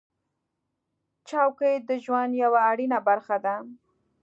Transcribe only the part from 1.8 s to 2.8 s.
د ژوند یوه